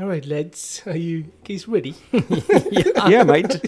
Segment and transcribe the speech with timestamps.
[0.00, 0.82] All right, lads.
[0.86, 1.94] Are you guys ready?
[3.10, 3.60] Yeah mate.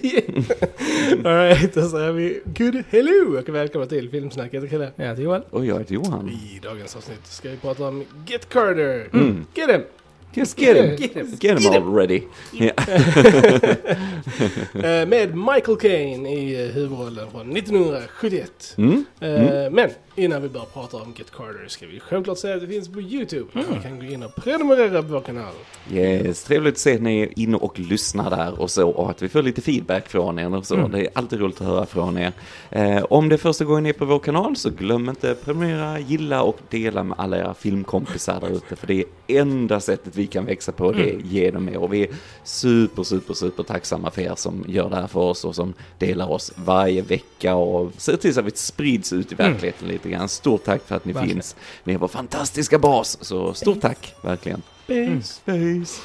[1.24, 4.48] All right, då säger vi good hello och välkomna till Filmsnack.
[4.54, 4.92] Jag heter Chrille.
[4.96, 5.42] Ja, det är Joel.
[5.50, 6.28] Och jag heter Johan.
[6.28, 9.08] I dagens avsnitt ska vi prata om Get Carter.
[9.12, 9.46] Mm.
[9.54, 9.82] Get him!
[10.36, 10.96] Just get him.
[10.96, 11.36] Get him!
[11.40, 12.22] Get him already.
[12.52, 12.70] Ja.
[14.74, 18.74] Eh, Med Michael Caine i eh, huvudrollen från 1971.
[18.76, 19.04] Mm.
[19.20, 22.66] Eh, Men innan vi börjar prata om Get Carter ska vi självklart säga att det
[22.66, 23.46] finns på YouTube.
[23.54, 25.52] Man kan gå in och prenumerera på vår kanal.
[25.92, 29.22] Yes, trevligt att se att ni är inne och lyssnar där och så och att
[29.22, 30.88] vi får lite feedback från er och så.
[30.88, 32.32] Det är alltid roligt att höra från er.
[32.70, 35.98] Eh, om det är första gången ni är på vår kanal så glöm inte prenumerera,
[35.98, 40.25] gilla och dela med alla era filmkompisar där ute för det är enda sättet vi
[40.26, 42.08] kan växa på det är genom er och vi är
[42.44, 46.30] super, super, super tacksamma för er som gör det här för oss och som delar
[46.30, 50.28] oss varje vecka och ser till så att vi sprids ut i verkligheten lite grann.
[50.28, 51.34] Stort tack för att ni Verkligen.
[51.36, 51.56] finns.
[51.84, 54.62] Ni är vår fantastiska bas, så stort tack, verkligen.
[55.22, 56.00] Space.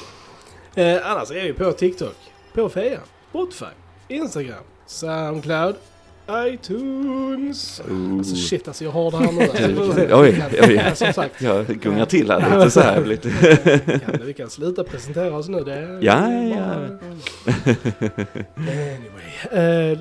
[0.74, 2.16] Eh, annars är vi på TikTok,
[2.54, 3.70] på Fejan, Spotify,
[4.08, 5.76] Instagram, Soundcloud,
[6.48, 7.82] iTunes.
[8.18, 9.42] Alltså shit alltså jag har det här nu.
[9.42, 10.74] Alltså, Oj, oj.
[10.74, 11.42] Ja, som sagt.
[11.42, 13.04] Jag gungar till här lite så här.
[13.04, 13.30] Lite.
[14.06, 15.60] Kan, vi kan sluta presentera oss nu.
[15.64, 16.74] Det är Ja, ja.
[18.56, 19.92] Anyway.
[19.92, 19.98] Eh,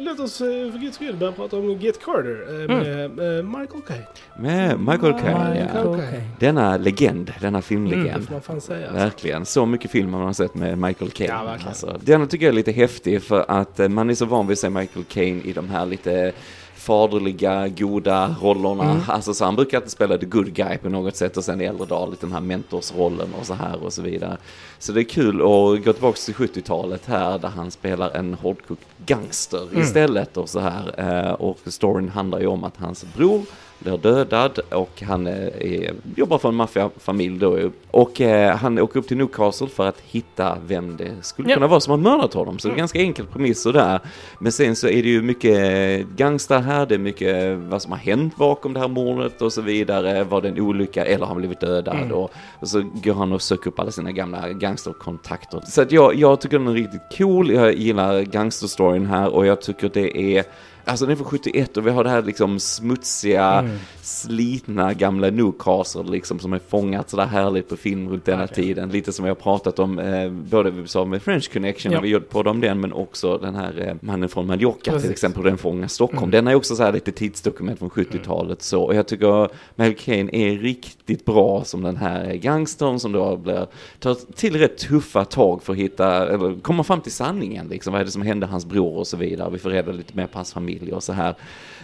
[0.00, 3.82] låt oss eh, för guds skull börja prata om Get Carter eh, med eh, Michael
[3.88, 4.02] Caine.
[4.38, 5.64] Med Michael Caine, ja.
[5.64, 6.22] Michael Caine.
[6.40, 8.24] Denna legend, denna Det filmlegend.
[8.26, 8.86] får man fan säga.
[8.86, 8.94] Alltså.
[9.04, 11.30] Verkligen, så mycket film har man sett med Michael Caine.
[11.30, 11.68] Ja, verkligen.
[11.68, 14.58] alltså, denna tycker jag är lite häftig för att man är så van vid att
[14.58, 16.32] se Michael Caine i de här lite
[16.74, 18.84] faderliga, goda rollerna.
[18.90, 19.02] Mm.
[19.08, 21.64] Alltså så han brukar alltid spela the good guy på något sätt och sen i
[21.64, 24.36] äldre dagar lite den här mentorsrollen och så här och så vidare.
[24.78, 28.82] Så det är kul att gå tillbaka till 70-talet här där han spelar en hårdkokt
[29.06, 29.82] gangster Mm.
[29.82, 30.94] istället och så här.
[31.26, 33.42] Eh, Och storyn handlar ju om att hans bror
[33.80, 37.58] blir dödad och han eh, är, jobbar för en maffiafamilj då.
[37.90, 41.54] Och eh, han åker upp till Newcastle för att hitta vem det skulle Ja.
[41.54, 42.58] kunna vara som har mördat honom.
[42.58, 44.00] Så det är ganska enkelt premiss och där.
[44.38, 47.98] Men sen så är det ju mycket gangster här, det är mycket vad som har
[47.98, 50.24] hänt bakom det här mordet och så vidare.
[50.24, 52.12] Var det en olycka eller har han blivit dödad?
[52.12, 52.30] Och,
[52.60, 55.60] och så går han och söker upp alla sina gamla gangsterkontakter.
[55.66, 59.60] Så att jag, jag tycker den är riktigt cool, jag gillar gangsterstoryn här och jag
[59.62, 60.44] tycker det är
[60.90, 63.68] Alltså den är från 71 och vi har det här liksom smutsiga,
[64.02, 68.68] slitna gamla Newcastle liksom som är fångat sådär härligt på film runt denna Verkligen.
[68.74, 68.88] tiden.
[68.90, 72.00] Lite som vi har pratat om, eh, både vi sa med French Connection, Ja.
[72.00, 75.10] vi gjorde på om den, men också den här eh, mannen från Mallorca till Precis.
[75.10, 76.18] exempel, hur den fångar Stockholm.
[76.22, 76.30] Mm.
[76.30, 80.30] Den är också så här lite tidsdokument från 70-talet så, och jag tycker Mel Caine
[80.34, 83.66] är riktigt bra som den här gangstern som då blir,
[83.98, 88.00] tar till rätt tuffa tag för att hitta, eller komma fram till sanningen liksom, vad
[88.00, 89.50] är det som hände hans bror och så vidare.
[89.50, 91.34] Vi får reda lite mer på hans familj och så här.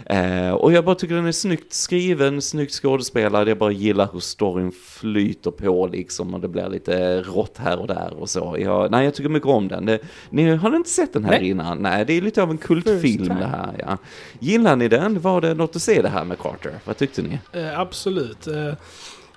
[0.05, 4.19] Eh, och jag bara tycker den är snyggt skriven, snyggt skådespelad, jag bara gillar hur
[4.19, 8.55] storyn flyter på liksom och det blir lite rått här och där och så.
[8.59, 9.85] Jag, nej, jag tycker mycket om den.
[9.85, 9.99] Det,
[10.29, 11.49] ni har inte sett den här Nej.
[11.49, 11.77] innan?
[11.77, 13.75] Nej, det är lite av en kultfilm det här.
[13.79, 13.97] Ja.
[14.39, 15.19] Gillar ni den?
[15.19, 16.73] Var det något att se det här med Carter?
[16.85, 17.39] Vad tyckte ni?
[17.51, 18.47] Eh, absolut.
[18.47, 18.73] Eh,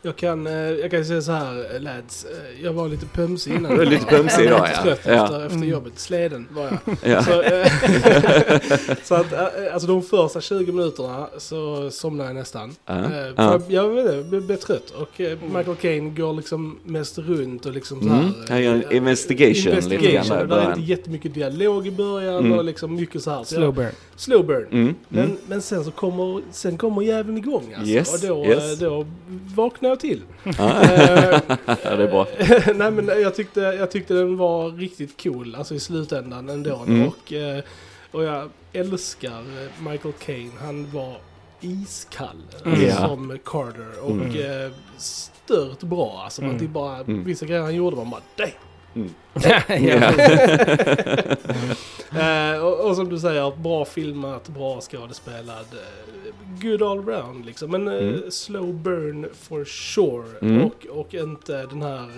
[0.02, 2.24] jag, kan, eh, jag kan säga så här, eh, lads.
[2.24, 3.70] Eh, jag var lite pömsig innan.
[3.72, 4.82] Du var lite pömsig Jag var idag, ja.
[4.82, 5.24] trött Ja.
[5.24, 5.92] efter, efter jobbet.
[5.98, 6.96] Sleden var jag.
[7.02, 7.22] Ja.
[7.22, 7.42] Så,
[9.04, 9.32] så att,
[9.72, 12.74] alltså de första 20 minuterna så somnade jag nästan.
[12.86, 13.00] Ja,
[13.36, 13.58] ja.
[13.58, 14.90] för Jag vet inte, jag blev, blev trött.
[14.90, 15.20] Och
[15.54, 18.20] Michael Caine går liksom mest runt och liksom så här.
[18.22, 20.36] Mm, han gör en investigation investigation.
[20.38, 22.58] där det är inte jättemycket dialog i början Mm.
[22.58, 23.38] och liksom mycket så här.
[23.38, 23.90] Så Slow jag, burn.
[24.16, 24.66] slow burn.
[24.70, 25.36] Mm, Men, mm.
[25.48, 27.90] men sen så kommer, sen kommer jäveln igång alltså.
[27.92, 28.78] Yes, och då, yes.
[28.78, 29.06] då
[29.54, 30.22] vaknar jag till.
[30.44, 30.82] Ja.
[30.82, 31.40] Eh,
[31.84, 32.26] Ja, det är bra.
[32.74, 36.76] Nej men jag tyckte, jag tyckte den var riktigt cool, alltså i slutändan ändå.
[36.86, 37.08] Mm.
[37.08, 37.62] Och, eh,
[38.10, 39.44] och jag älskar
[39.90, 41.16] Michael Caine, han var
[41.60, 42.72] iskall Mm.
[42.74, 43.08] alltså, Ja.
[43.08, 44.00] som Carter.
[44.02, 44.64] Och Mm.
[44.66, 46.72] eh, stört bra, alltså Mm.
[46.72, 47.24] bara, Mm.
[47.24, 48.50] vissa grejer han gjorde man bara damn.
[49.68, 50.12] Ja.
[52.20, 55.66] Eh, och, och som du säger, bra filmat, bra skådespelad.
[55.72, 57.70] eh, good all round liksom.
[57.70, 58.30] Men Mm.
[58.30, 60.38] slow burn for sure.
[60.42, 60.64] Mm.
[60.64, 62.10] Och, och inte den här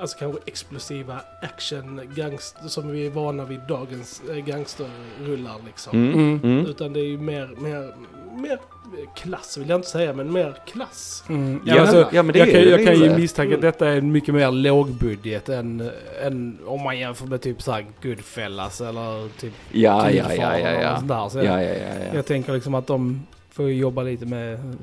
[0.00, 5.96] alltså kanske explosiva action gangster som vi är vana vid dagens gangsterrullar liksom.
[5.98, 6.40] Mm, Mm.
[6.42, 6.66] mm.
[6.66, 7.94] Utan det är ju mer, mer,
[8.42, 8.58] mer
[9.14, 11.24] klass vill jag inte säga, men mer klass.
[11.28, 11.60] Mm.
[11.64, 13.88] Ja, alltså, ja, men det jag är kan, det jag kan ju misstänka att detta
[13.88, 15.90] är mycket mer lågbudget än,
[16.22, 20.96] än om man jämför med typ såhär Goodfellas eller typ Ja, ja, ja, ja, ja.
[20.96, 21.28] sånt där.
[21.28, 22.14] Så Ja, jag, ja, ja, ja.
[22.14, 24.76] jag tänker liksom att de får jobba lite med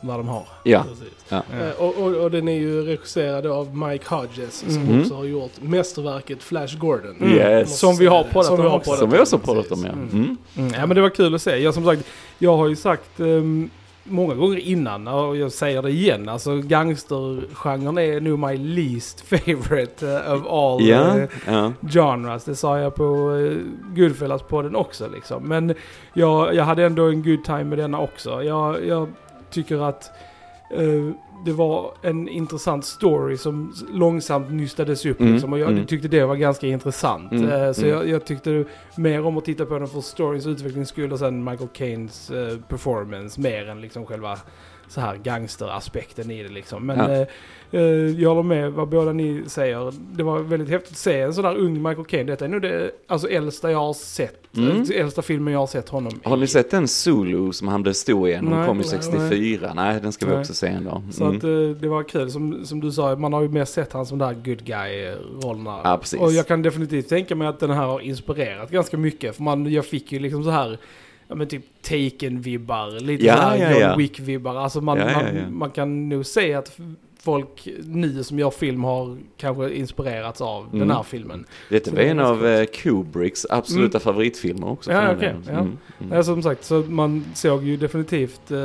[0.00, 0.42] vad de har.
[0.64, 0.84] Ja,
[1.28, 1.36] ja.
[1.60, 5.00] Eh, Och, och, och den är ju regisserad av Mike Hodges som Mm.
[5.00, 7.16] också har gjort mästerverket Flash Gordon.
[7.20, 7.32] Mm.
[7.32, 7.78] Yes.
[7.78, 9.92] Som vi har poddat Som vi om har poddat Som vi också pratat om, ja.
[9.92, 10.08] Mm.
[10.12, 10.36] Mm.
[10.56, 11.56] Mm, ja men det var kul att se.
[11.56, 12.02] Jag som sagt,
[12.38, 13.70] jag har ju sagt, ehm,
[14.10, 16.28] många gånger innan och jag säger det igen.
[16.28, 21.72] Alltså gangstergenren är nog my least favorite uh, of all Ja, uh, ja.
[21.90, 22.44] genres.
[22.44, 23.58] Det sa jag på uh,
[23.96, 25.42] Goodfellas-podden också liksom.
[25.48, 25.74] Men
[26.14, 28.42] jag, jag hade ändå en good time med denna också.
[28.42, 29.08] Jag, jag
[29.50, 30.10] tycker att
[30.70, 31.14] eh,
[31.44, 35.20] det var en intressant story som långsamt nystades upp.
[35.20, 35.86] Mm, Liksom, och jag mm.
[35.86, 37.32] tyckte det var ganska intressant.
[37.32, 37.94] Mm, Eh, så mm.
[37.94, 38.64] jag, jag tyckte
[38.96, 42.58] mer om att titta på den för storyns utvecklings skull och sen Michael Caines eh,
[42.68, 44.38] performance mer än liksom själva
[44.88, 46.86] så här gangsteraspekten i det liksom.
[46.86, 47.10] Men Ja.
[47.10, 47.26] eh,
[47.70, 47.82] eh,
[48.20, 49.92] jag håller med vad båda ni säger.
[50.16, 52.26] Det var väldigt häftigt att se en sån där ung Michael Caine.
[52.26, 54.56] Detta är nog det alltså, äldsta jag har sett.
[54.56, 54.70] Mm.
[54.82, 56.40] eh, Äldsta filmen jag har sett honom Har i.
[56.40, 58.32] ni sett den Zulu som han blev stor i?
[58.32, 59.72] Den Nej, kom ju nej, 64.
[59.74, 60.40] Nej, den ska vi Nej.
[60.40, 61.02] också se en dag.
[61.10, 61.36] Så Mm.
[61.36, 61.50] att eh,
[61.80, 62.30] det var kul.
[62.30, 65.80] Som, som du sa, man har ju mer sett han som där good guy-rollerna.
[65.84, 66.20] Ja, precis.
[66.20, 69.36] Och jag kan definitivt tänka mig att den här har inspirerat ganska mycket.
[69.36, 70.78] För man, jag fick ju liksom så här,
[71.28, 73.96] ja men typ Taken-vibbar, lite Ja, här ja, John ja.
[73.96, 74.56] Wick-vibbar.
[74.56, 75.50] Alltså man, Ja, ja, man, ja.
[75.50, 76.78] man kan nog se att
[77.20, 80.78] folk nu som gör film har kanske inspirerats av Mm.
[80.78, 81.44] den här filmen.
[81.68, 84.92] Detta Så var det en av eh, Kubricks absoluta favoritfilmer också.
[84.92, 85.42] Ja, okej, delen.
[85.46, 85.52] ja.
[85.58, 86.12] Mm, mm.
[86.12, 88.58] Ja, som sagt, så man såg ju definitivt eh,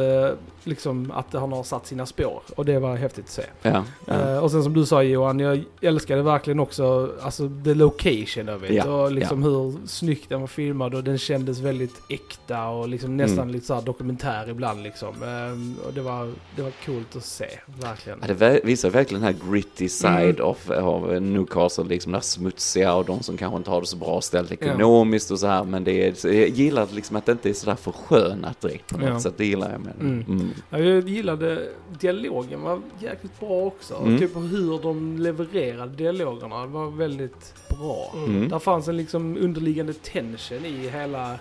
[0.68, 2.42] liksom att han har satt sina spår.
[2.56, 3.44] Och det var häftigt att se.
[3.62, 4.13] Ja, ja.
[4.13, 8.63] Eh, och sen som du sa Johan, jag älskade verkligen också alltså the location of
[8.63, 8.71] it.
[8.71, 13.18] Ja, och liksom hur snyggt den var filmad och den kändes väldigt äkta och liksom
[13.18, 13.50] nästan Mm.
[13.54, 15.24] lite så här dokumentär ibland liksom.
[15.24, 17.48] Ehm, och det var, det var coolt att se,
[17.81, 18.19] verkligen.
[18.27, 20.45] Ja, det visar verkligen den här gritty side Mm.
[20.45, 23.98] of, av Newcastle, liksom det här smutsiga och de som kanske inte har det så
[23.98, 25.63] bra ställt ekonomiskt och så här.
[25.63, 29.21] Men det är, jag gillar liksom att det inte är sådär förskönat direkt på något
[29.21, 29.33] sätt.
[29.38, 30.07] Det gillar jag med den.
[30.10, 30.25] Mm.
[30.42, 30.52] Mm.
[30.69, 31.69] Ja, jag gillade
[32.00, 33.95] dialogen var jäkligt bra också.
[33.95, 34.19] Mm.
[34.19, 38.13] Typ hur de levererade dialogerna var väldigt bra.
[38.27, 38.50] Mm.
[38.50, 41.39] Där fanns en liksom underliggande tension i hela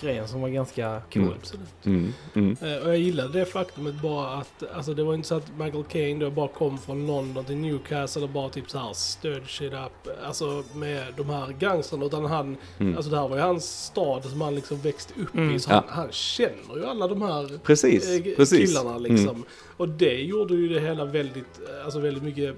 [0.00, 1.22] grejen som var ganska cool.
[1.22, 1.34] Mm.
[1.40, 1.86] Absolut.
[1.86, 2.12] Mm.
[2.34, 2.56] Mm.
[2.62, 5.84] Eh, Och jag gillade det faktumet bara att, alltså det var inte så att Michael
[5.84, 9.72] Caine då bara kom från London till Newcastle och bara typ så här stöd shit
[9.72, 12.96] up, alltså med de här gangsterna utan han, Mm.
[12.96, 15.54] alltså det här var ju hans stad som han liksom växte upp Mm.
[15.54, 15.74] i så Ja.
[15.74, 18.68] han, han känner ju alla de här Precis, precis.
[18.68, 19.28] killarna liksom.
[19.28, 19.42] Mm.
[19.76, 22.56] Och det gjorde ju det hela väldigt, eh, alltså väldigt mycket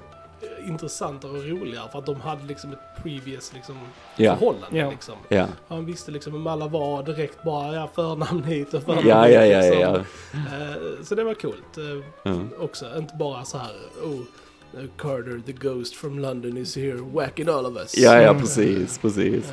[0.69, 3.79] intressantare och roligare för att de hade liksom ett previous liksom
[4.17, 4.91] Ja, förhållande Ja.
[4.91, 5.15] liksom.
[5.29, 5.47] ja.
[5.69, 9.35] Han visste liksom vem alla var direkt bara, ja förnamn hit och förnamn Ja, dit,
[9.35, 9.81] ja, ja, liksom.
[9.81, 9.97] ja.
[10.57, 11.79] Eh, Så det var coolt
[12.23, 12.35] Ja.
[12.61, 12.87] också.
[12.99, 13.73] Inte bara så här,
[14.05, 14.21] oh,
[14.99, 17.97] Carter the Ghost from London is here whacking all of us.
[17.99, 18.43] Ja, ja, Mm.
[18.43, 19.53] precis, precis.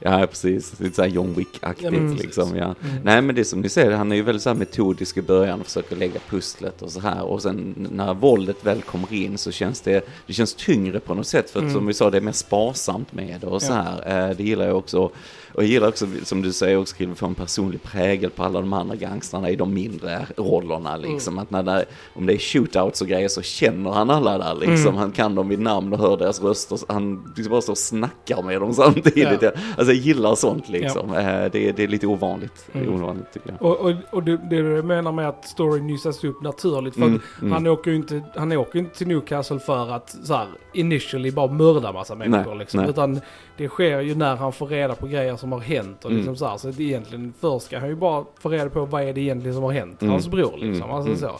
[0.00, 0.26] Ja.
[0.26, 0.80] Precis.
[0.80, 2.64] Lite såhär John Wick-aktigt Ja, liksom, ja.
[2.64, 2.96] Mm.
[3.04, 5.60] Nej, men det är som ni säger, han är ju väldigt så metodisk i början
[5.60, 7.22] och försöker lägga pusslet och så här.
[7.22, 11.26] Och sen när våldet väl kommer in så känns det, det känns tyngre på något
[11.26, 11.50] sätt.
[11.50, 11.74] För att Mm.
[11.74, 14.28] som vi sa, det är mer sparsamt med det och så här.
[14.30, 15.10] Eh, Det gillar jag också.
[15.56, 18.60] Och jag gillar också, som du säger, också skriver få en personlig prägel på alla
[18.60, 21.38] de andra gangstrarna i de mindre rollerna liksom.
[21.38, 24.88] Att när det, om det är shootouts och grejer så känner han alla där liksom.
[24.88, 24.94] Mm.
[24.96, 26.78] Han kan dem vid namn och hör deras röster.
[26.88, 29.42] Han liksom bara står och snackar med dem samtidigt.
[29.42, 29.50] Ja.
[29.78, 31.12] Alltså jag gillar sånt liksom.
[31.14, 32.68] Eh, Det, är, det är lite ovanligt.
[32.72, 32.94] Är Mm.
[32.94, 33.62] ovanligt tycker jag.
[33.62, 36.94] Och, och, och det, det du menar med att storyn nystas upp naturligt.
[36.94, 37.52] För Mm, mm.
[37.52, 41.52] han åker ju inte, han åker inte till Newcastle för att så här, initially bara
[41.52, 42.50] mörda massa människor.
[42.50, 42.80] Nej, liksom.
[42.80, 42.90] nej.
[42.90, 43.20] Utan
[43.56, 46.04] det sker ju när han får reda på grejer som har hänt.
[46.04, 46.16] Och Mm.
[46.16, 49.02] liksom så här, så att egentligen först ska han ju bara få reda på vad
[49.02, 50.02] är det egentligen som har hänt.
[50.02, 50.12] Mm.
[50.12, 50.82] Hans bror liksom.
[50.82, 51.20] Mm, Alltså mm.
[51.20, 51.38] så.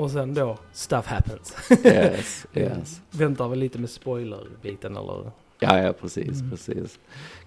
[0.00, 1.56] Och sen då, stuff happens.
[1.84, 3.00] Yes, yes.
[3.10, 5.30] Väntar väl lite med spoiler-biten eller?
[5.62, 6.50] Ja, ja, precis, Mm.
[6.50, 6.98] precis.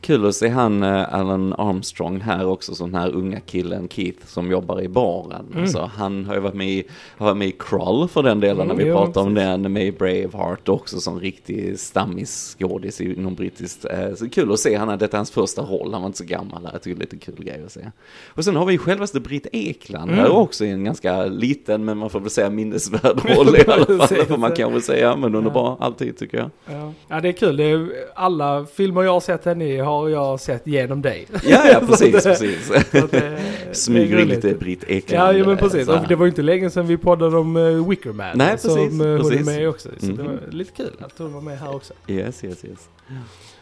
[0.04, 4.26] Kul att se han eh, Alan Armstrong här också, som den här unga killen Keith
[4.28, 5.46] som jobbar i baren.
[5.52, 5.62] Mm.
[5.64, 6.84] Alltså, han har ju varit med i,
[7.18, 9.74] har varit med i Krull för den delen, när Mm, vi ja, pratar om den,
[9.74, 13.86] med i Braveheart också som riktig stammisskådis inom brittiskt.
[13.86, 16.24] Eh, så kul att se, han, detta är hans första roll, han var inte så
[16.26, 17.92] gammal, jag tycker det är lite kul grej att se.
[18.28, 20.20] Och sen har vi självaste Britt Ekland Mm.
[20.20, 23.86] här också i en ganska liten, men man får väl säga minnesvärd roll i alla
[24.08, 25.54] fall, får man kanske säga, men hon är Ja.
[25.54, 26.50] bra alltid tycker jag.
[26.66, 26.94] Ja.
[27.08, 27.58] ja, det är kul.
[27.58, 31.28] Det är, alla filmer jag har sett henne i har jag sett genom dig.
[31.44, 32.72] Ja, ja, precis, det- precis.
[32.92, 33.40] Det- det
[33.72, 35.38] Smyger in lite Britt Ja, Ekland.
[35.38, 35.88] ja men precis.
[35.88, 38.38] Och det var ju inte länge sedan vi poddade om uh, Wickerman.
[38.38, 39.46] Nej, precis, Som uh, hon är precis.
[39.46, 39.90] med också.
[40.00, 40.26] Så det Mhm.
[40.26, 41.94] var lite kul att hon var med här också.
[42.08, 42.90] Yes, yes, yes.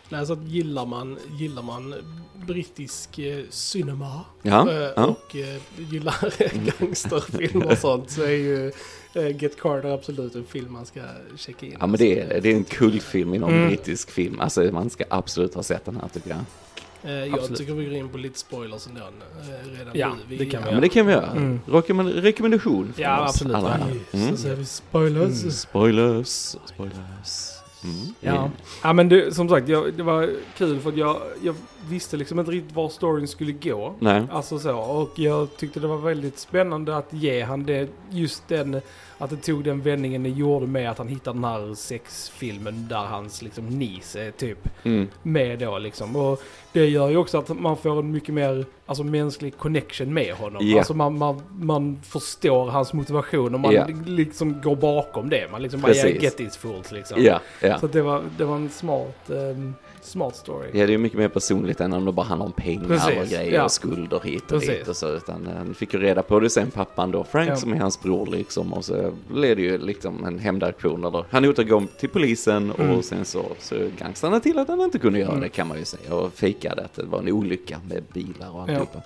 [0.09, 1.93] Nej, så att gillar man, gillar man
[2.47, 5.05] brittisk eh, cinema Ja, eh, ja.
[5.05, 5.61] och eh,
[5.91, 6.33] gillar
[6.79, 8.73] gangsterfilm och sånt så är ju eh,
[9.13, 10.99] Get Carter absolut en film man ska
[11.37, 11.77] checka in.
[11.79, 13.67] Ja men det är, det är en kultfilm inom Mm.
[13.67, 14.39] brittisk film.
[14.39, 16.39] Alltså man ska absolut ha sett den här tycker jag.
[17.03, 17.57] Eh, jag Absolut.
[17.59, 20.35] tycker vi går in på lite spoilers ändå eh, redan Ja, nu.
[20.37, 21.31] det kan Ja vi men det kan vi göra.
[21.31, 21.59] Mm.
[21.65, 23.55] Rekommend- rekommendation från Ja, oss absolut.
[23.55, 23.93] alla här.
[24.11, 24.37] Så Mm.
[24.37, 25.39] säger vi spoilers.
[25.41, 25.51] Mm.
[25.51, 26.27] Spoilers,
[26.65, 27.49] spoilers.
[27.83, 27.95] Mm.
[28.19, 28.51] Ja,
[28.83, 31.55] ja men det, som sagt, jag, det var kul för att jag, jag
[31.89, 33.93] visste liksom inte riktigt var storyn skulle gå.
[33.99, 34.23] Nej.
[34.31, 38.81] Alltså så, och jag tyckte det var väldigt spännande att ge han det, just den,
[39.17, 42.97] att det tog den vändningen det gjorde med att han hittade den här sexfilmen där
[43.05, 45.07] hans liksom nis är typ Mm.
[45.23, 46.15] med då liksom.
[46.15, 46.41] Och
[46.73, 50.67] det gör ju också att man får en mycket mer alltså, mänsklig connection med honom.
[50.67, 50.77] Ja.
[50.77, 53.87] Alltså man, man, man förstår hans motivation och man Ja.
[54.05, 55.51] liksom går bakom det.
[55.51, 57.23] Man liksom bara, yeah, get these fools liksom.
[57.23, 57.79] Ja, ja.
[57.79, 60.67] Så det var, det var en smart, ehm, smart story.
[60.67, 63.17] Ja, det är ju mycket mer personligt än om det bara handlar om pengar Precis,
[63.21, 63.63] och grejer ja.
[63.63, 64.69] och skulder hit och Precis.
[64.69, 65.09] dit och så.
[65.15, 67.55] Utan eh, han fick ju reda på det sen, pappan då, Frank Ja.
[67.55, 68.73] som är hans bror liksom.
[68.73, 71.23] Och så blev det ju liksom en hämndaktion.
[71.29, 72.97] Han återgår till polisen Mm.
[72.97, 75.41] och sen så, så gangstrarna till att han inte kunde göra Mm.
[75.41, 76.15] det kan man ju säga.
[76.15, 78.61] Och fejkade att det var en olycka med bilar och Ja.
[78.61, 79.01] alltihopa.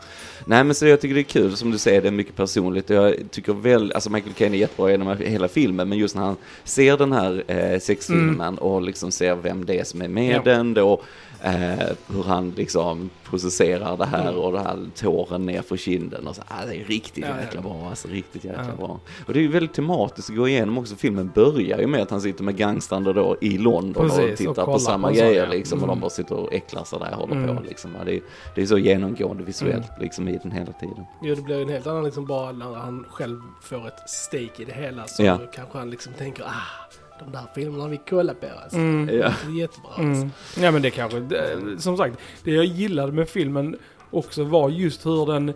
[0.45, 2.89] Nej men så jag tycker det är kul, som du säger, det är mycket personligt.
[2.89, 6.35] Jag tycker väl, alltså Michael Caine är jättebra genom hela filmen, men just när han
[6.63, 10.41] ser den här eh, sexfilmen och liksom ser vem det är som är med Mm.
[10.45, 10.51] Ja.
[10.53, 11.01] den då,
[11.45, 14.35] eh, hur han liksom processerar det här Mm.
[14.41, 17.61] och det här tåren ner för kinden och så, ah, det är riktigt Ja, jäkla
[17.61, 18.75] bra, alltså riktigt jäkla Ja.
[18.85, 18.99] bra.
[19.27, 22.11] Och det är ju väldigt tematiskt att gå igenom också, filmen börjar ju med att
[22.11, 25.43] han sitter med gangstrarna då i London och Precis, tittar och på samma på grejer
[25.45, 25.49] ja.
[25.51, 25.95] liksom och Mm.
[25.95, 27.55] de bara sitter och äcklar sig där och håller Mm.
[27.57, 27.91] på liksom.
[28.05, 28.21] Det, är,
[28.55, 30.01] det är så genomgående visuellt Mm.
[30.01, 31.05] liksom i den hela tiden.
[31.21, 34.65] Jo, det blir en helt annan liksom bara när han själv får ett stake i
[34.65, 35.07] det hela.
[35.07, 36.85] Så kanske han liksom tänker, ah,
[37.19, 38.77] de där filmerna vi kollar på alltså.
[38.77, 39.15] Mm.
[39.17, 39.33] Ja.
[39.45, 40.03] Det är jättebra alltså.
[40.03, 40.29] Mm.
[40.61, 43.77] Ja men det kanske, det, som sagt, det jag gillade med filmen
[44.11, 45.53] också var just hur den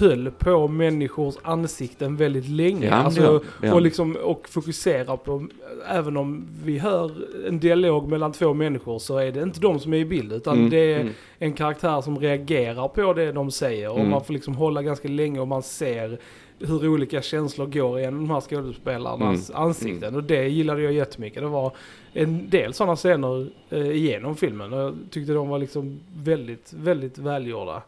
[0.00, 2.86] höll på människors ansikten väldigt länge.
[2.86, 3.74] Ja, alltså, ja, ja.
[3.74, 5.46] Och, liksom, och fokusera på,
[5.88, 7.10] även om vi hör
[7.48, 10.58] en dialog mellan två människor så är det inte de som är i bild utan
[10.58, 11.12] Mm, det är mm.
[11.38, 14.10] en karaktär som reagerar på det de säger och Mm.
[14.10, 16.18] man får liksom hålla ganska länge och man ser
[16.58, 19.62] hur olika känslor går igenom de här skådespelarnas Mm.
[19.62, 20.14] ansikten.
[20.14, 21.42] Och det gillade jag jättemycket.
[21.42, 21.72] Det var
[22.12, 27.18] en del sådana scener eh, igenom filmen och jag tyckte de var liksom väldigt, väldigt
[27.18, 27.82] välgjorda.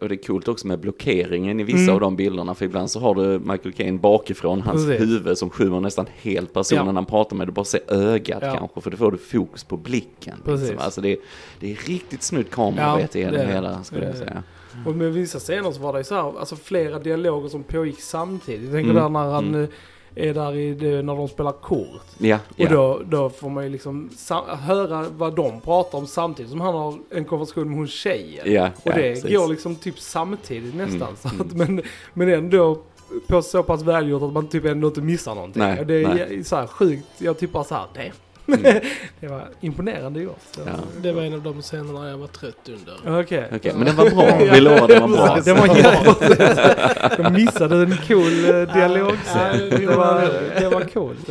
[0.00, 1.94] Och det är coolt också med blockeringen i vissa Mm.
[1.94, 5.00] av de bilderna, för ibland så har du Michael Caine bakifrån hans Precis.
[5.00, 6.92] huvud som skymmer nästan helt personen Ja.
[6.92, 7.48] han pratar med.
[7.48, 8.54] Du bara ser ögat Ja.
[8.56, 10.34] kanske, för då får du fokus på blicken.
[10.44, 10.68] Precis.
[10.68, 10.84] Liksom.
[10.84, 11.16] Alltså det, är,
[11.60, 14.82] det är riktigt snyggt kamerarbete Ja, i det hela, skulle jag Det säga.
[14.86, 18.62] Och med vissa scener så var det så här, alltså flera dialoger som pågick samtidigt.
[18.62, 19.02] Jag tänker Mm.
[19.02, 19.62] där när han Mm.
[19.62, 19.68] eh,
[20.14, 22.02] är där i när de spelar kort.
[22.18, 22.66] Ja, ja.
[22.66, 24.10] Och då, då får man ju liksom
[24.48, 28.52] höra vad de pratar om samtidigt som han har en konversation med hon tjejen.
[28.52, 29.30] ja, Och det precis.
[29.36, 31.02] går liksom typ samtidigt nästan.
[31.08, 31.74] Mm, Så att, mm.
[31.74, 31.82] men,
[32.14, 32.78] men ändå
[33.26, 35.62] på så pass välgjort att man typ ändå inte missar någonting.
[35.62, 36.44] Nej, och det är nej.
[36.44, 38.12] så här sjukt, jag typ bara så här, nej.
[38.46, 38.62] Mm.
[39.20, 40.36] det var imponerande gjort.
[40.56, 40.62] Ja.
[41.00, 43.20] Det var en av de scenerna jag var trött under.
[43.20, 43.44] Okej.
[43.54, 45.38] Okej, men den var bra, vi lovar den var bra.
[45.44, 47.08] Det var jättebra.
[47.16, 49.70] De missade en cool eh, dialogscen.
[49.70, 50.30] Ja, Det var,
[50.60, 51.30] det var coolt.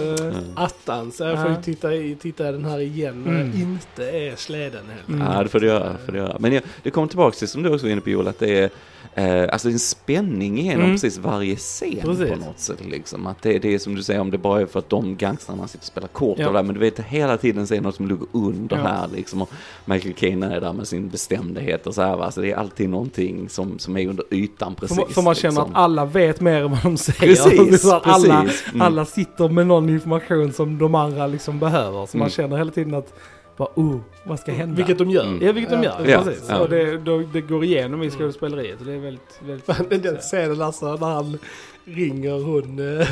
[0.55, 3.61] Attans, jag får ju titta, i, titta i den här igen när Mm.
[3.61, 5.27] inte är släden helt Mm.
[5.35, 5.95] Ja, det får du göra.
[6.05, 6.35] Får du göra.
[6.39, 8.59] Men jag, det kommer tillbaka till, som du också var inne på Joel, att det
[8.59, 8.69] är
[9.15, 10.95] eh, alltså en spänning igenom Mm.
[10.95, 12.29] precis varje scen Precis.
[12.29, 12.85] på något sätt.
[12.85, 13.27] Liksom.
[13.27, 15.67] Att det, det är som du säger, om det bara är för att de gangstrarna
[15.67, 16.47] sitter och spelar kort Ja.
[16.47, 18.83] och där, men du vet hela tiden så är det något som ligger under Ja.
[18.83, 19.41] här liksom.
[19.41, 19.51] Och
[19.85, 22.25] Michael Caine är där med sin bestämdhet och så här, va?
[22.25, 24.97] Alltså, det är alltid någonting som, som är under ytan precis.
[24.97, 25.71] För, för man känner liksom.
[25.71, 27.19] att alla vet mer än vad de säger.
[27.19, 28.63] Precis, så att alla, precis.
[28.69, 28.81] Mm.
[28.81, 32.05] alla sitter med någon information som de andra liksom behöver.
[32.05, 32.29] Så man Mm.
[32.31, 33.13] känner hela tiden att,
[33.57, 34.75] bara, oh, vad ska hända?
[34.75, 35.23] Vilket de gör.
[35.23, 35.45] Mm.
[35.45, 36.05] Ja, vilket de gör.
[36.07, 36.45] Ja, precis.
[36.49, 36.59] ja.
[36.59, 38.79] Och det, då, det går igenom i skådespeleriet.
[38.79, 41.37] Och det är väldigt, väldigt Fan, Den scenen alltså när han
[41.85, 43.07] ringer hon eh,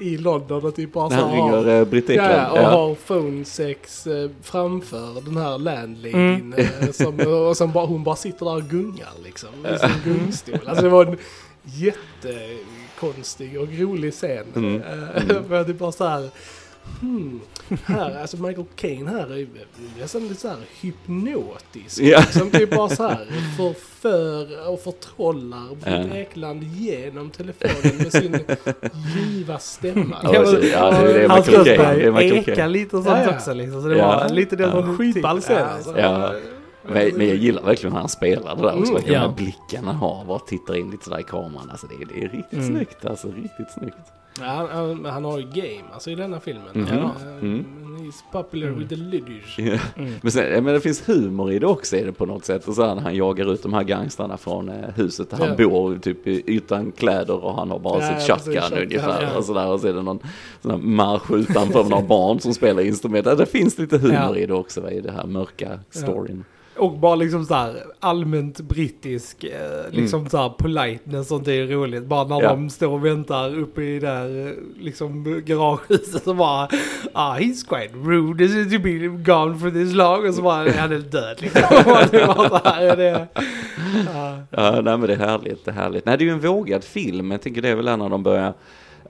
[0.08, 2.32] i London och typ bara När han så har- ringer eh, Britt Ja, Ekland.
[2.32, 2.68] ja, och Ja.
[2.70, 6.54] har phone sex eh, framför den här landladyn.
[6.56, 9.48] Eh, som, och som bara, hon bara sitter där och gungar liksom.
[9.74, 10.60] I sin gungstol.
[10.66, 11.16] Alltså det var en
[11.64, 14.44] jättekonstig och rolig scen.
[14.56, 14.82] Mm.
[14.82, 16.28] Eh, För typ bara så här.
[17.00, 17.40] Hmm,
[17.84, 19.46] här, alltså Michael Caine här är
[20.00, 22.00] nästan lite så här hypnotisk.
[22.00, 22.22] Ja.
[22.22, 26.14] Som typ bara så här förför och förtrollar Britt.
[26.14, 28.38] Ekland genom telefonen med sin
[29.16, 30.16] ljuva stämma.
[30.22, 30.72] Ja, precis.
[30.72, 31.78] Ja, det är det Hans Michael Caine.
[31.80, 33.36] röst Det är börjar eka lite och sånt Ja, ja.
[33.36, 33.82] också liksom.
[33.82, 34.06] Så det Ja.
[34.06, 34.70] var lite Ja.
[34.70, 35.92] som Skitball scen Ja, alltså.
[36.82, 38.92] Men, men jag gillar verkligen hur han spelar det där också.
[38.98, 39.12] Mm.
[39.12, 39.34] Ja.
[39.36, 41.70] blicken han har, bara tittar in lite sådär i kameran.
[41.70, 42.66] Alltså det är, det är riktigt Mm.
[42.68, 43.96] snyggt, alltså riktigt snyggt.
[44.38, 46.64] Ja, han, han, men han har ju game alltså i denna filmen.
[46.74, 46.86] Mhm.
[46.98, 47.10] Ja.
[47.40, 47.64] Mm.
[48.00, 48.78] He's popular Mm.
[48.78, 49.58] with the ladies.
[49.58, 49.78] Ja.
[50.02, 50.12] Mm.
[50.22, 52.68] Men, sen, ja, men det finns humor i det också är det på något sätt.
[52.68, 55.48] Och så här, när han jagar ut de här gangstrarna från eh, huset där han
[55.58, 55.68] Ja.
[55.68, 59.22] bor, typ utan kläder och han har bara Ja, sitt ja, shotgun ungefär.
[59.22, 59.36] ja.
[59.38, 60.18] Och, så där, och så är det någon
[60.62, 63.26] sån här marsch utanför några barn som spelar instrument.
[63.26, 64.36] Ja, det finns lite humor Ja.
[64.36, 66.44] i det också, va, i det här mörka storyn.
[66.80, 72.04] Och bara liksom så här allmänt brittisk, eh, liksom så här politeness, sånt är roligt.
[72.04, 72.48] Bara när Ja.
[72.48, 76.68] de står och väntar uppe i där eh, liksom garagehuset så bara
[77.12, 78.92] ah he's quite rude to be
[79.32, 81.62] gone for this long och så bara han är död liksom.
[81.86, 83.26] Och det var så här, det,
[84.14, 84.36] ja.
[84.50, 86.06] Ja, nej men det är härligt, det är härligt.
[86.06, 87.30] Nej, det är ju en vågad film.
[87.30, 88.52] Jag tänker det är väl när de börjar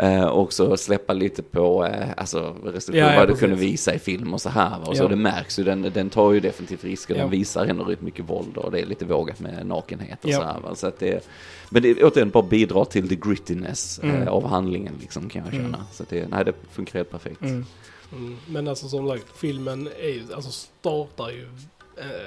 [0.02, 3.98] eh, också släppa lite på, eh, alltså restriktioner, Ja, ja, vad du kunde visa i
[3.98, 4.88] film och så här.
[4.88, 5.08] Och så Ja.
[5.08, 7.14] det märks ju, den, den tar ju definitivt risker.
[7.14, 10.38] Den visar ändå rätt mycket våld och det är lite vågat med nakenhet och Ja.
[10.38, 10.60] så här.
[10.60, 10.74] Va?
[10.74, 11.28] Så att det,
[11.70, 14.28] men det återigen bara bidrar till the grittiness eh, Mm.
[14.28, 15.64] av handlingen liksom kan jag känna.
[15.68, 15.80] Mm.
[15.92, 17.40] Så att det, nej det funkar helt perfekt.
[17.42, 17.64] Mm.
[18.12, 18.36] Mm.
[18.46, 21.48] Men alltså som sagt, filmen är alltså startar ju eh,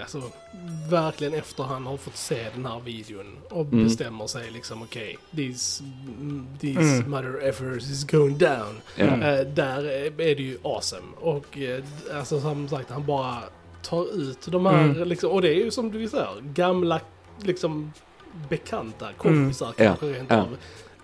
[0.01, 0.21] alltså,
[0.89, 3.83] verkligen efter han har fått se den här videon och Mm.
[3.83, 5.81] bestämmer sig liksom okej, this,
[6.19, 7.11] mm, this Mm.
[7.11, 8.81] mother effort is going down.
[8.97, 9.21] Mm.
[9.21, 11.07] Eh, där är det ju awesome.
[11.21, 13.37] Och eh, alltså som sagt, han bara
[13.81, 15.07] tar ut de här, Mm.
[15.07, 16.99] liksom, och det är ju som du säger, gamla
[17.41, 17.93] liksom
[18.49, 20.45] bekanta kompisar kanske rent Mm.
[20.51, 20.57] Ja.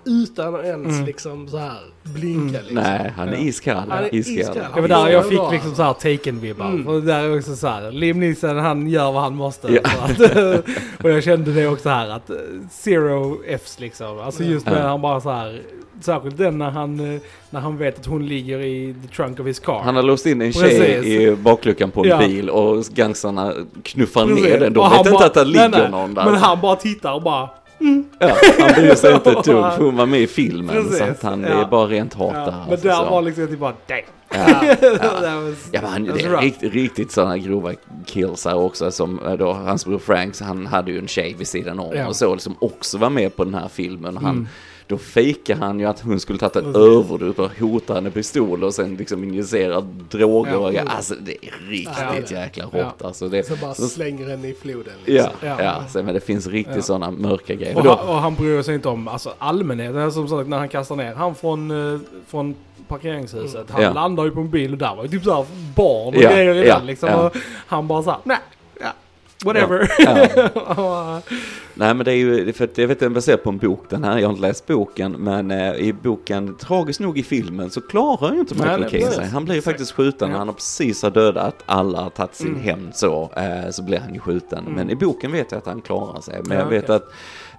[0.06, 1.06] Utan att ens Mm.
[1.06, 2.62] liksom så här blinka Mm.
[2.62, 2.76] liksom.
[2.76, 3.40] Nej, han är Ja.
[3.40, 3.76] iskall.
[3.90, 4.40] Han är iskall.
[4.40, 4.56] iskall.
[4.76, 5.52] Det var där jag fick Bra.
[5.52, 6.66] liksom så här taken-vibbar.
[6.66, 6.88] Mm.
[6.88, 9.68] Och där är också så här, Liam Neeson han gör vad han måste.
[9.74, 9.82] Ja.
[10.02, 10.20] Att,
[11.04, 12.36] och jag kände det också här att eh,
[12.72, 14.20] zero Fs liksom.
[14.20, 14.72] Alltså just Ja.
[14.74, 15.62] när han bara så här,
[16.02, 19.48] särskilt den när han, eh, när han vet att hon ligger i the trunk of
[19.48, 19.82] his car.
[19.84, 21.06] Han har låst in en tjej Precis.
[21.06, 22.18] i bakluckan på en Ja.
[22.18, 23.54] bil och gangstarna
[23.84, 24.44] knuffar Precis.
[24.46, 24.74] ner den.
[24.74, 26.26] De Och vet inte bara- att det nej, ligger nej, någon där.
[26.26, 27.50] Men han bara tittar och bara,
[28.20, 30.76] Ja, han bryr sig inte ett dugg för hon var med i filmen.
[30.76, 31.62] Precis, Så att han, det ja.
[31.66, 33.06] är bara rent hat ja, men alltså, där så.
[33.10, 34.00] var liksom typ bara damn.
[34.34, 34.98] Ja, ja.
[35.22, 37.72] Was- Ja men han, det är riktigt, riktigt sådana grova
[38.06, 41.48] kills här också som eh, då hans bror Franks, han hade ju en tjej vid
[41.48, 44.18] sidan om och så som också var med på den här filmen.
[44.18, 44.48] Han, Mm.
[44.90, 48.74] Då fejkar han ju att hon skulle tagit en överdos och hotar henne pistol och
[48.74, 50.52] sen liksom injicerar droger.
[50.52, 50.58] Ja.
[50.58, 52.42] och, alltså det är riktigt Ja.
[52.42, 52.94] jäkla hårt Ja.
[53.08, 53.30] alltså.
[53.30, 55.32] Det, Så bara så- slänger henne i floden Ja, liksom.
[55.42, 55.64] ja.
[55.64, 55.84] Ja.
[55.90, 56.82] Så, men det finns riktigt Ja.
[56.82, 57.78] sådana mörka grejer.
[57.78, 60.12] Och Då- han, och han bryr sig inte om alltså, allmänheten.
[60.12, 62.56] Som sagt när han kastar ner han från, eh, från
[62.88, 63.72] parkeringshuset.
[63.72, 63.94] Han Ja.
[63.94, 66.54] landar ju på en bil och där var ju typ såhär barn och Ja, grejer
[66.56, 67.10] i ja, den liksom.
[67.10, 67.26] ja.
[67.26, 67.36] Och
[67.68, 68.59] han bara såhär, nej, ja,
[69.46, 69.92] whatever.
[70.78, 71.22] Ja.
[71.74, 73.84] Nej men det är ju, för att jag vet att den baserad på en bok
[73.90, 77.70] den här, jag har inte läst boken, men eh, i boken, tragiskt nog i filmen,
[77.70, 79.26] så klarar ju inte Michael nej, Caine sig.
[79.28, 80.38] Han blir ju faktiskt skjuten Ja.
[80.38, 82.60] han har precis har dödat alla, har tagit sin Mm.
[82.62, 84.60] hämnd så, eh, så blir han ju skjuten.
[84.60, 84.74] Mm.
[84.74, 86.42] Men i boken vet jag att han klarar sig.
[86.46, 86.96] Men Ja, jag vet okej.
[86.96, 87.12] att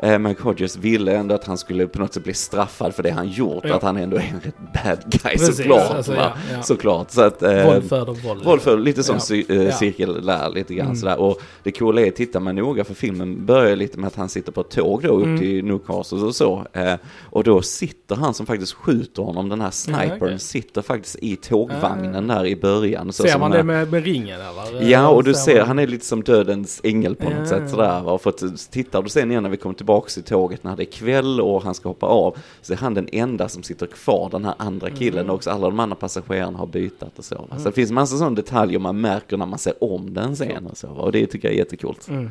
[0.02, 3.11] eh, Mike Hodges ville ändå att han skulle på något sätt bli straffad för det
[3.11, 3.74] han gjort, Ja.
[3.74, 5.90] att han ändå är en rätt bad guy Precis, såklart.
[5.90, 6.62] alltså, ja, ja.
[6.62, 7.11] Såklart.
[7.11, 8.44] Så att, eh, våld föder våld.
[8.44, 9.20] Våld för lite som Ja.
[9.20, 9.72] cy- eh, Ja.
[9.72, 10.96] cirkel där, lite grann Mm.
[10.96, 11.20] sådär.
[11.20, 14.52] Och det coola är, tittar man noga för filmen börjar lite med att han sitter
[14.52, 15.38] på ett tåg då upp Mm.
[15.38, 16.66] till Newcastle och så.
[16.72, 16.94] Eh,
[17.30, 20.38] och då sitter han som faktiskt skjuter honom, den här snipern, okej.
[20.38, 23.12] sitter faktiskt i tågvagnen där i början.
[23.12, 24.88] Så Ser man det med, med ringen eller?
[24.90, 28.09] Ja, och du ser, man- han är lite som dödens ängel på något sätt sådär.
[28.09, 30.83] Och för att tittar du sen igen när vi kommer tillbaks till tåget när det
[30.83, 34.28] är kväll och han ska hoppa av, så är han den enda som sitter kvar,
[34.33, 35.35] den här andra killen Mm.
[35.35, 35.50] också.
[35.50, 37.35] Alla de andra passagerarna har bytt och så.
[37.35, 37.59] va.
[37.59, 40.76] Så det finns massa sådana detaljer man märker när man ser om den sen och
[40.76, 40.88] så.
[40.88, 42.09] Och det tycker jag är jättekult.
[42.09, 42.31] Mm.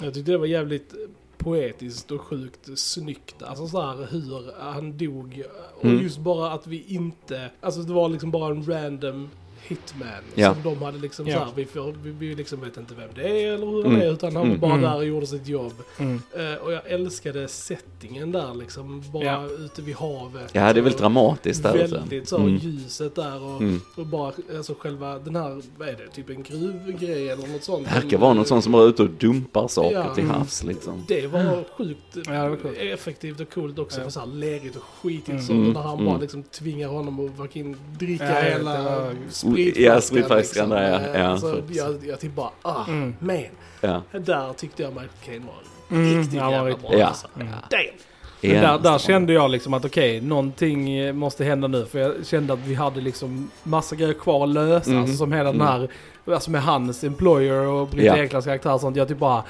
[0.00, 0.94] Jag tyckte det var jävligt
[1.38, 3.42] poetiskt och sjukt snyggt.
[3.42, 5.42] Alltså så här hur han dog.
[5.78, 6.02] Och Mm.
[6.02, 9.30] just bara att vi inte, alltså det var liksom bara en random
[9.62, 10.08] hitman.
[10.34, 10.54] Ja.
[10.54, 11.38] Som de hade liksom Ja.
[11.38, 14.00] så här, vi, får, vi, vi liksom vet inte vem det är eller hur Mm.
[14.00, 14.12] är.
[14.12, 14.60] Utan han Mm.
[14.60, 14.90] var bara Mm.
[14.90, 15.72] där och gjorde sitt jobb.
[15.98, 16.22] Mm.
[16.36, 19.02] Eh, och jag älskade settingen där liksom.
[19.12, 19.46] Bara Ja.
[19.58, 20.50] ute vid havet.
[20.52, 21.72] Ja, det är väl dramatiskt där.
[21.88, 22.56] Väldigt så, Mm.
[22.56, 23.80] ljuset där och, Mm.
[23.96, 27.86] och bara alltså själva den här, vad är det, typ en gruvgrej eller något sånt.
[27.94, 30.14] Verkar vara något sånt som är ute och dumpar saker Ja.
[30.14, 31.04] till havs liksom.
[31.08, 32.78] Det var sjukt Ja, det var coolt.
[32.78, 33.98] effektivt och coolt också.
[33.98, 34.04] Ja.
[34.04, 35.42] För så här lerigt och skitigt Mm.
[35.42, 35.52] så.
[35.52, 35.72] Mm.
[35.72, 36.06] När han Mm.
[36.06, 39.14] bara liksom tvingar honom att verkligen dricka Ja, det hela var-
[39.52, 39.94] spritflaskan.
[39.94, 40.98] Ja, spritflaskan där, ja.
[41.14, 43.14] Eh, Ja, alltså, jag, jag typ bara, ah, Mm.
[43.20, 43.36] man.
[43.80, 44.02] Ja.
[44.18, 45.54] Där tyckte jag Michael Caine var
[45.96, 46.98] Mm, riktigt var jävla bra.
[46.98, 47.06] Ja.
[47.06, 47.26] Alltså.
[47.36, 47.48] Mm.
[47.70, 47.82] Damn!
[48.40, 51.86] Men där, där kände jag liksom att okej, någonting eh, måste hända nu.
[51.86, 54.90] För jag kände att vi hade liksom massa grejer kvar att lösa.
[54.90, 55.00] Mhm.
[55.00, 55.66] Alltså som hela den Mm.
[55.66, 55.88] här,
[56.34, 58.16] alltså med hans employer och Britt Ja.
[58.16, 58.96] Eklands karaktär och sånt.
[58.96, 59.44] Jag typ bara,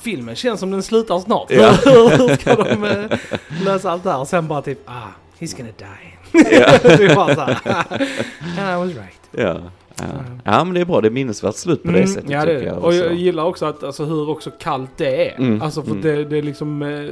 [0.00, 1.50] filmen känns som den slutar snart.
[1.50, 1.70] Ja.
[1.84, 3.18] Hur ska de eh,
[3.64, 4.20] lösa allt det här?
[4.20, 5.86] Och sen bara typ, ah, he's gonna die.
[6.32, 6.66] Ja.
[8.58, 9.20] and I was right.
[9.30, 9.60] Ja.
[9.96, 10.04] Ja.
[10.44, 11.00] ja, men det är bra.
[11.00, 12.78] Det är minnesvärt slut på det Mm, sättet ja, det, jag.
[12.84, 15.38] Och jag gillar också att, alltså, hur också kallt det är.
[15.38, 16.02] Mm, Alltså för mm.
[16.02, 17.10] det, det är liksom, eh,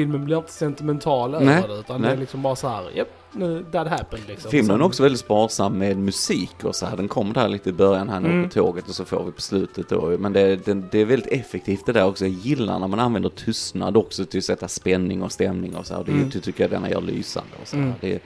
[0.00, 1.74] filmen blir inte sentimental Nej, över det.
[1.80, 2.16] Utan det nej.
[2.16, 4.50] är liksom bara så här, japp, nu, that happened liksom.
[4.50, 6.96] Filmen Sen- är också väldigt sparsam med musik och så här.
[6.96, 8.44] Den kommer där lite i början här Mm.
[8.48, 10.16] på tåget och så får vi på slutet då.
[10.18, 12.24] Men det, det, det är väldigt effektivt det där också.
[12.24, 15.94] Jag gillar när man använder tystnad också till att sätta spänning och stämning och så
[15.94, 16.04] här.
[16.04, 16.30] Det Mm.
[16.30, 17.82] ty- tycker jag denna gör lysande och så här.
[17.82, 17.94] Mm.
[18.00, 18.18] Det,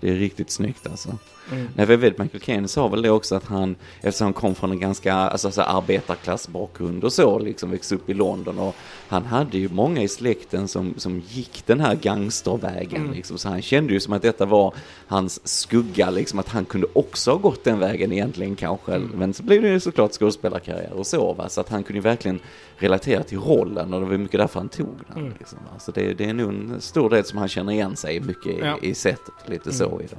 [0.00, 1.18] Det är riktigt snyggt alltså.
[1.52, 1.68] Mm.
[1.76, 4.54] Nej, för jag vet Michael Caine sa väl det också att han, eftersom han kom
[4.54, 8.74] från en ganska alltså, så arbetarklassbakgrund och så, liksom växte upp i London och
[9.08, 13.12] han hade ju många i släkten som, som gick den här gangstervägen Mm.
[13.12, 14.74] liksom, så han kände ju som att detta var
[15.06, 19.10] hans skugga, liksom att han kunde också ha gått den vägen egentligen kanske, Mm.
[19.14, 22.02] men så blev det ju såklart skådespelarkarriär och så va, så att han kunde ju
[22.02, 22.40] verkligen
[22.80, 25.18] relatera till rollen och det var mycket därför han tog den.
[25.24, 25.34] Mm.
[25.38, 25.78] Liksom, va.
[25.78, 28.58] Så det, det är nog en stor del som han känner igen sig mycket i,
[28.60, 28.78] Ja.
[28.82, 29.78] i sättet, lite Mm.
[29.78, 30.18] så i den.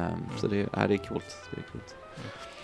[0.00, 1.36] Ehm, så det, ja, det är coolt.
[1.54, 1.94] Det är coolt.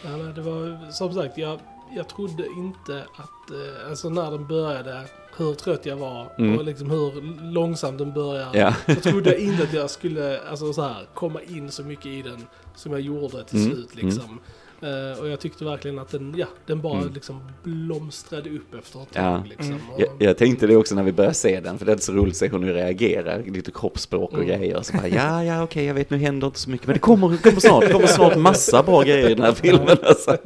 [0.04, 1.58] Ja, det var som sagt, jag,
[1.96, 5.00] jag trodde inte att, eh, alltså när den började,
[5.36, 6.58] hur trött jag var Mm.
[6.58, 8.58] och liksom hur långsamt den började.
[8.58, 8.74] Ja.
[8.94, 12.22] Så trodde jag inte att jag skulle, alltså så här, komma in så mycket i
[12.22, 14.40] den som jag gjorde till Mm, slut liksom.
[14.84, 17.14] Eh, och jag tyckte verkligen att den, ja, den bara Mm.
[17.14, 19.42] liksom blomstrade upp efter ett tag Ja.
[19.48, 19.66] liksom.
[19.72, 19.80] Mm.
[19.98, 22.32] Jag, jag tänkte det också när vi började se den, för det är så roligt
[22.32, 24.48] att se hur ni reagerar, lite kroppsspråk och Mm.
[24.48, 24.82] grejer.
[24.82, 27.28] Så bara, ja, ja, okej, jag vet, nu händer inte så mycket, men det kommer,
[27.28, 29.96] det kommer snart, det kommer snart massa bra grejer i den här filmen.
[30.02, 30.36] Alltså.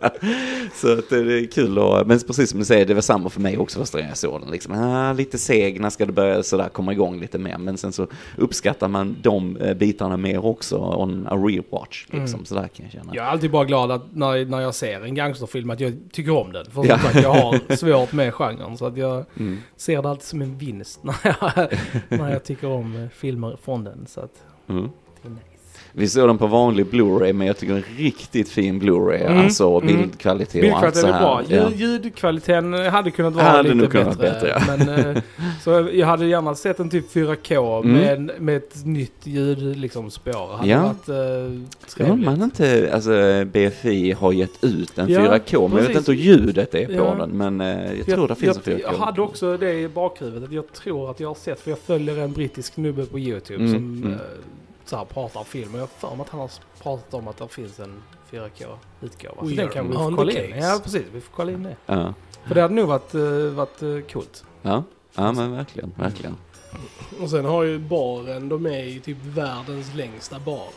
[0.74, 3.40] Så att det är kul och, men precis som du säger, det var samma för
[3.40, 4.50] mig också första gången jag såg den.
[4.50, 7.58] Liksom, ah, lite seg, när ska det börja sådär komma igång lite mer?
[7.58, 12.44] Men sen så uppskattar man de eh, bitarna mer också on a rewatch, liksom, Mm.
[12.44, 13.12] sådär kan jag känna.
[13.14, 16.36] Jag är alltid bara glad att när, när jag ser en gangsterfilm att jag tycker
[16.36, 16.66] om den.
[16.70, 16.98] För Ja.
[16.98, 18.76] sagt, jag har svårt med genren.
[18.78, 19.58] Så att jag Mm.
[19.76, 21.68] ser det alltid som en vinst när jag,
[22.20, 24.06] när jag tycker om eh, filmer från den.
[24.06, 24.90] Så att Mm.
[25.22, 25.42] det är nice.
[25.98, 29.26] Vi såg den på vanlig Blu-ray, men jag tycker en riktigt fin Blu-ray.
[29.26, 29.86] Mm, Alltså mm.
[29.96, 31.20] bildkvalitet och allt så Bildkvaliteten är här.
[31.20, 31.42] bra.
[31.48, 31.70] Ja.
[31.76, 34.14] Ljudkvaliteten hade kunnat vara Hade lite bättre.
[34.20, 34.76] bättre, ja.
[34.76, 35.22] men, eh,
[35.64, 37.92] så jag hade gärna sett en typ 4K Mm.
[37.96, 40.56] med, en- med ett nytt ljud liksom spår.
[40.56, 40.82] Hade Ja.
[40.82, 41.60] varit eh,
[41.94, 42.24] trevligt.
[42.24, 43.10] man inte, alltså
[43.52, 46.92] BFI har gett ut en Ja, 4K, men jag vet inte hur ljudet är på
[46.92, 47.14] Ja.
[47.18, 47.30] den.
[47.30, 48.82] Men eh, jag tror det finns en jag, 4K.
[48.98, 50.52] jag hade också det i bakhuvudet.
[50.52, 53.72] Jag tror att jag har sett, för jag följer en brittisk snubbe på YouTube Mm,
[53.74, 54.12] som mm.
[54.12, 54.18] eh,
[54.88, 55.70] så här pratar om film.
[55.74, 56.50] Och jag har för mig att han har
[56.82, 59.40] pratat om att det finns en 4K-utgåva.
[59.40, 60.56] Så den kan vi få kolla in.
[60.58, 61.02] Ja, precis.
[61.12, 61.76] Vi får kolla in det.
[61.86, 62.14] Ja.
[62.46, 63.20] För det hade nog varit, eh,
[63.54, 64.44] varit eh, coolt.
[64.62, 64.82] Ja.
[65.14, 66.36] ja, men verkligen, verkligen.
[67.22, 70.68] och sen har ju baren, de är i typ världens längsta bar.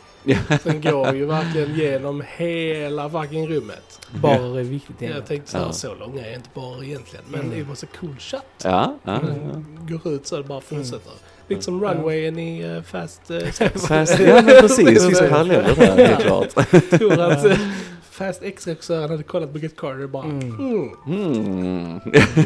[0.64, 4.06] Den går ju verkligen genom hela fucking rummet.
[4.22, 5.26] Barer är viktigt Jag egentligen.
[5.26, 5.72] tänkte såhär, Ja.
[5.72, 7.24] så långa är inte bara egentligen.
[7.28, 7.52] Men Mm.
[7.58, 8.42] det var så cool shot.
[8.64, 9.64] Ja, ja, Mm.
[9.88, 9.96] ja.
[9.96, 10.96] Går ut så det bara fortsätter.
[10.96, 11.18] Mm.
[11.52, 13.38] Lite som runwayen i uh, Fast uh.
[13.88, 16.48] Fast, ja men precis, det finns paralleller där, helt klart.
[16.72, 17.58] Jag tror att
[18.12, 20.58] Fast X-regissören hade kollat på Get Carter och bara Mm.
[20.58, 20.90] mm.
[21.06, 22.00] Mm.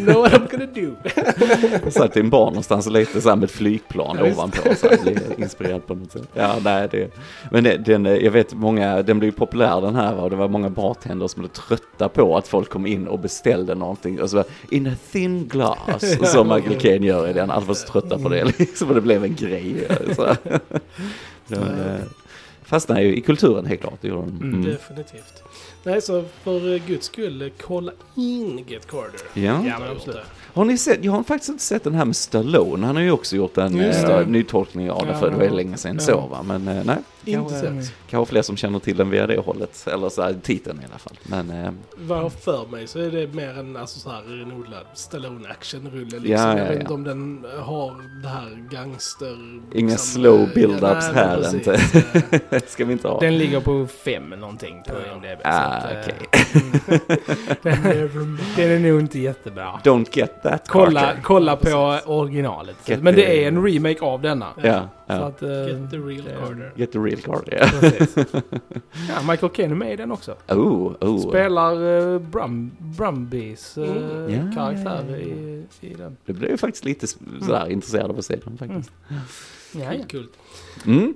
[0.05, 1.91] know what I'm gonna do.
[1.91, 4.75] Satt i en bar någonstans och lekte så här med ett flygplan Ja, ovanpå.
[4.75, 6.29] Så här, inspirerad på något sätt.
[6.35, 7.11] Ja, nej, det,
[7.51, 10.71] men det, den, jag vet många, den blev populär den här och det var många
[10.71, 14.23] bartenders som blev trötta på att folk kom in och beställde någonting.
[14.23, 17.51] Och så bara, in a thin glass, som Michael Caine gör i den.
[17.51, 19.87] Alla var så trötta på det liksom, och det blev en grej.
[20.17, 20.27] Så.
[21.49, 22.01] De, eh,
[22.67, 24.05] fastnade ju i kulturen helt klart.
[24.05, 24.19] Mm.
[24.43, 24.63] Mm.
[24.65, 25.43] Definitivt.
[25.87, 29.21] Nej, så för guds skull, kolla in Get Carter.
[29.35, 29.43] Ja.
[29.43, 30.21] Ja, men Jag har absolut.
[30.57, 32.87] Har ni sett, jag har faktiskt inte sett den här med Stallone.
[32.87, 35.21] Han har ju också gjort en äh, nytolkning av den Ja.
[35.21, 36.01] för det var länge sedan Ja.
[36.01, 36.43] så va.
[36.43, 36.97] Men eh, nej.
[37.25, 39.87] Inte kanske, fler som känner till den via det hållet.
[39.93, 41.19] Eller så här, titeln i alla fall.
[41.23, 44.23] Men eh, Vad jag har för mig så är det mer en alltså, så här
[44.23, 46.19] renodlad Stallone action-rulle.
[46.19, 46.31] Liksom.
[46.31, 46.81] Ja, ja, jag vet ja.
[46.81, 49.61] inte om den har det här gangster...
[49.75, 51.71] Inga liksom, slow build-ups ja, nej, här, inte.
[51.71, 52.05] precis.
[52.51, 53.21] Eh, ska vi inte ha.
[53.21, 54.93] Den ligger på fem någonting på
[55.43, 55.76] Ja.
[55.85, 56.17] Ah, eh, okej.
[57.63, 57.83] den,
[58.57, 59.81] den är nog inte jättebra.
[59.85, 61.21] Don't get that Kolla, Carter.
[61.23, 62.77] kolla på originalet.
[62.85, 64.47] Get Men the- det är en remake av denna.
[64.63, 65.19] Ja, Så ja.
[65.27, 66.73] att, eh, Get the real det- Carter.
[66.77, 67.81] Get the real Carter, ja.
[67.81, 68.17] precis.
[69.09, 70.35] ja, Michael Caine är med i den också.
[70.49, 71.29] Oh, oh.
[71.29, 74.55] Spelar uh, Brum, Brumbies uh, Mm.
[74.55, 75.27] Karaktär ja, ja, ja.
[75.27, 76.17] I, i den.
[76.27, 78.91] Det blev ju faktiskt lite sådär intresserad av att se den faktiskt.
[79.73, 80.05] Ja, ja.
[80.09, 80.27] Kul.
[80.87, 81.15] Mm.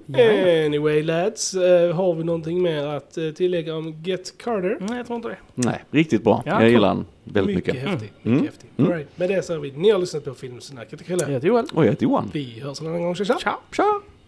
[0.67, 1.55] Anyway lads,
[1.95, 4.77] har vi någonting mer att tillägga om Get Carter?
[4.81, 5.39] Nej, jag tror inte det.
[5.55, 6.43] Nej, riktigt bra.
[6.47, 6.71] Ja, jag cool.
[6.71, 7.75] gillar den väldigt mycket.
[7.75, 8.13] häftig.
[8.23, 8.37] Mm.
[8.37, 8.71] Mycket häftig.
[8.77, 8.93] Mm.
[8.93, 9.19] Right.
[9.19, 11.21] Med det så har vi, ni har lyssnat på Filmsnacket ikväll.
[11.21, 11.67] Jag heter Joel.
[11.75, 12.31] Och jag heter Johan.
[12.33, 13.15] Vi hörs en annan gång.
[13.15, 13.39] Tja, tja!
[13.39, 13.57] Ciao.
[13.73, 14.01] Tja!